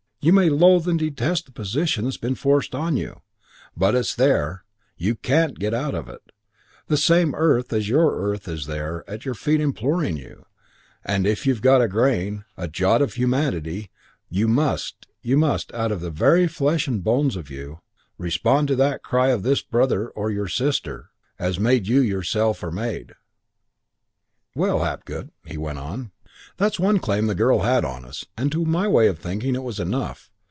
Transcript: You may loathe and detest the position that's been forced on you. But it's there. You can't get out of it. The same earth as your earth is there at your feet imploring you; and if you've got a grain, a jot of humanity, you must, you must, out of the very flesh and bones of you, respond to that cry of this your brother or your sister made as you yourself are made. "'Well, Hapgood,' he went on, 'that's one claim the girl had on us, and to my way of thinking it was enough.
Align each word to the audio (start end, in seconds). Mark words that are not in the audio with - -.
You 0.23 0.33
may 0.33 0.49
loathe 0.51 0.87
and 0.87 0.99
detest 0.99 1.47
the 1.47 1.51
position 1.51 2.03
that's 2.05 2.15
been 2.15 2.35
forced 2.35 2.75
on 2.75 2.95
you. 2.95 3.23
But 3.75 3.95
it's 3.95 4.13
there. 4.13 4.65
You 4.95 5.15
can't 5.15 5.57
get 5.57 5.73
out 5.73 5.95
of 5.95 6.07
it. 6.09 6.21
The 6.89 6.95
same 6.97 7.33
earth 7.33 7.73
as 7.73 7.89
your 7.89 8.21
earth 8.21 8.47
is 8.47 8.67
there 8.67 9.03
at 9.09 9.25
your 9.25 9.33
feet 9.33 9.59
imploring 9.59 10.17
you; 10.17 10.45
and 11.03 11.25
if 11.25 11.47
you've 11.47 11.63
got 11.63 11.81
a 11.81 11.87
grain, 11.87 12.45
a 12.55 12.67
jot 12.67 13.01
of 13.01 13.15
humanity, 13.15 13.89
you 14.29 14.47
must, 14.47 15.07
you 15.23 15.37
must, 15.39 15.73
out 15.73 15.91
of 15.91 16.01
the 16.01 16.11
very 16.11 16.45
flesh 16.47 16.87
and 16.87 17.03
bones 17.03 17.35
of 17.35 17.49
you, 17.49 17.79
respond 18.19 18.67
to 18.67 18.75
that 18.75 19.01
cry 19.01 19.29
of 19.29 19.41
this 19.41 19.61
your 19.61 19.71
brother 19.71 20.09
or 20.09 20.29
your 20.29 20.47
sister 20.47 21.09
made 21.39 21.57
as 21.81 21.89
you 21.89 21.99
yourself 21.99 22.61
are 22.63 22.69
made. 22.69 23.13
"'Well, 24.53 24.83
Hapgood,' 24.83 25.31
he 25.47 25.57
went 25.57 25.79
on, 25.79 26.11
'that's 26.57 26.79
one 26.79 26.97
claim 26.97 27.27
the 27.27 27.35
girl 27.35 27.59
had 27.59 27.85
on 27.85 28.03
us, 28.03 28.25
and 28.35 28.51
to 28.51 28.65
my 28.65 28.87
way 28.87 29.07
of 29.07 29.19
thinking 29.19 29.53
it 29.53 29.61
was 29.63 29.79
enough. 29.79 30.31